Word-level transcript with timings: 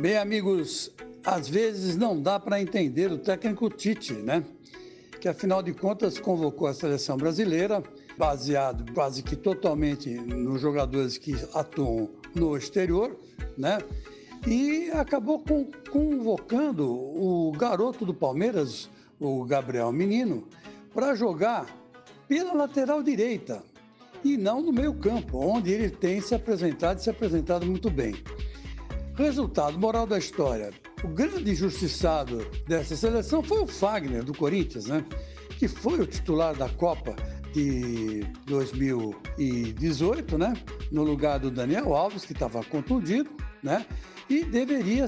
Bem, 0.00 0.16
amigos, 0.16 0.90
às 1.22 1.46
vezes 1.46 1.94
não 1.94 2.18
dá 2.18 2.40
para 2.40 2.58
entender 2.58 3.12
o 3.12 3.18
técnico 3.18 3.68
Tite, 3.68 4.14
né? 4.14 4.42
Que 5.20 5.28
afinal 5.28 5.62
de 5.62 5.74
contas 5.74 6.18
convocou 6.18 6.66
a 6.68 6.72
seleção 6.72 7.18
brasileira, 7.18 7.82
baseado 8.16 8.90
quase 8.94 9.22
que 9.22 9.36
totalmente 9.36 10.08
nos 10.08 10.58
jogadores 10.58 11.18
que 11.18 11.34
atuam 11.52 12.08
no 12.34 12.56
exterior, 12.56 13.14
né? 13.58 13.76
E 14.46 14.90
acabou 14.92 15.44
convocando 15.90 16.90
o 16.90 17.52
garoto 17.52 18.06
do 18.06 18.14
Palmeiras, 18.14 18.88
o 19.20 19.44
Gabriel 19.44 19.92
Menino, 19.92 20.48
para 20.94 21.14
jogar 21.14 21.66
pela 22.26 22.54
lateral 22.54 23.02
direita 23.02 23.62
e 24.24 24.38
não 24.38 24.62
no 24.62 24.72
meio-campo, 24.72 25.36
onde 25.36 25.70
ele 25.70 25.90
tem 25.90 26.22
se 26.22 26.34
apresentado 26.34 26.98
e 26.98 27.02
se 27.02 27.10
apresentado 27.10 27.66
muito 27.66 27.90
bem. 27.90 28.14
Resultado, 29.14 29.78
moral 29.78 30.06
da 30.06 30.18
história: 30.18 30.70
o 31.04 31.08
grande 31.08 31.50
injustiçado 31.50 32.46
dessa 32.66 32.96
seleção 32.96 33.42
foi 33.42 33.62
o 33.62 33.66
Fagner, 33.66 34.22
do 34.22 34.34
Corinthians, 34.34 34.86
né? 34.86 35.04
que 35.58 35.68
foi 35.68 36.00
o 36.00 36.06
titular 36.06 36.54
da 36.54 36.68
Copa 36.68 37.14
de 37.52 38.24
2018, 38.46 40.38
né? 40.38 40.54
no 40.90 41.02
lugar 41.02 41.38
do 41.38 41.50
Daniel 41.50 41.94
Alves, 41.94 42.24
que 42.24 42.32
estava 42.32 42.62
contundido, 42.64 43.30
né? 43.62 43.84
e 44.28 44.44
deveria 44.44 45.06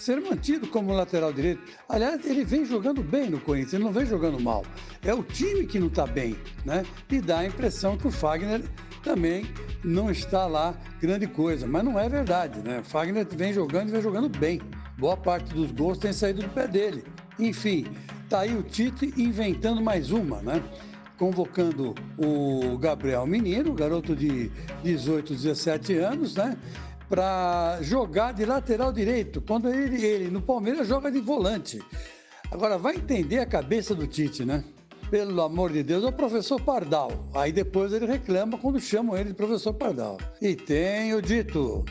ser 0.00 0.20
mantido 0.20 0.66
como 0.68 0.94
lateral 0.94 1.32
direito. 1.32 1.62
Aliás, 1.88 2.24
ele 2.24 2.44
vem 2.44 2.64
jogando 2.64 3.02
bem 3.02 3.28
no 3.28 3.40
Corinthians, 3.40 3.74
ele 3.74 3.84
não 3.84 3.92
vem 3.92 4.06
jogando 4.06 4.40
mal. 4.40 4.64
É 5.04 5.12
o 5.12 5.22
time 5.22 5.66
que 5.66 5.78
não 5.78 5.88
está 5.88 6.06
bem, 6.06 6.36
né? 6.64 6.86
E 7.10 7.20
dá 7.20 7.40
a 7.40 7.46
impressão 7.46 7.98
que 7.98 8.06
o 8.06 8.10
Fagner 8.10 8.62
também 9.02 9.44
não 9.84 10.10
está 10.10 10.46
lá 10.46 10.74
grande 11.00 11.26
coisa, 11.26 11.66
mas 11.66 11.84
não 11.84 11.98
é 11.98 12.08
verdade, 12.08 12.60
né? 12.60 12.82
Fagner 12.82 13.26
vem 13.30 13.52
jogando 13.52 13.88
e 13.88 13.92
vem 13.92 14.02
jogando 14.02 14.28
bem. 14.28 14.60
Boa 14.98 15.16
parte 15.16 15.54
dos 15.54 15.70
gols 15.70 15.98
tem 15.98 16.12
saído 16.12 16.42
do 16.42 16.48
pé 16.48 16.68
dele. 16.68 17.04
Enfim, 17.38 17.86
tá 18.28 18.40
aí 18.40 18.56
o 18.56 18.62
Tite 18.62 19.12
inventando 19.16 19.80
mais 19.80 20.10
uma, 20.10 20.40
né? 20.42 20.62
Convocando 21.18 21.94
o 22.16 22.78
Gabriel 22.78 23.26
Menino, 23.26 23.74
garoto 23.74 24.14
de 24.14 24.50
18, 24.82 25.34
17 25.34 25.94
anos, 25.96 26.34
né? 26.34 26.56
para 27.10 27.78
jogar 27.82 28.32
de 28.32 28.44
lateral 28.44 28.92
direito, 28.92 29.42
quando 29.42 29.68
ele, 29.68 30.06
ele 30.06 30.30
no 30.30 30.40
Palmeiras 30.40 30.86
joga 30.86 31.10
de 31.10 31.18
volante. 31.18 31.82
Agora, 32.52 32.78
vai 32.78 32.94
entender 32.94 33.40
a 33.40 33.46
cabeça 33.46 33.96
do 33.96 34.06
Tite, 34.06 34.44
né? 34.44 34.62
Pelo 35.10 35.42
amor 35.42 35.72
de 35.72 35.82
Deus, 35.82 36.04
é 36.04 36.06
o 36.06 36.12
professor 36.12 36.60
Pardal. 36.60 37.10
Aí 37.34 37.50
depois 37.50 37.92
ele 37.92 38.06
reclama 38.06 38.56
quando 38.56 38.78
chamam 38.78 39.16
ele 39.16 39.30
de 39.30 39.34
professor 39.34 39.74
Pardal. 39.74 40.18
E 40.40 40.54
tenho 40.54 41.20
dito. 41.20 41.84